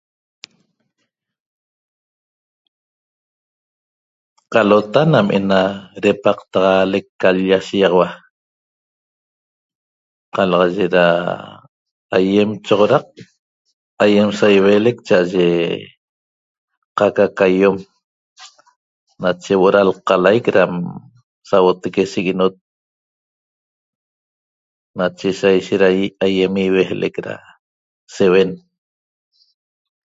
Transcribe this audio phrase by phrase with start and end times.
[4.55, 5.61] Qalota nam ena
[6.03, 8.07] repaqtaxalec ca l-lla shegaxaua
[10.35, 11.05] qalaxaye ra
[12.17, 13.07] aiem choxoraq
[14.03, 15.47] aiem saiueelec cha'aye
[16.97, 17.77] qaca ca iom
[19.21, 20.73] nache huo'o ra lqalaic ram
[21.49, 22.55] sauotaque shiguenot
[24.97, 25.89] nache saishet ra
[26.25, 27.35] aiem ihueelec ra
[28.15, 28.49] seuen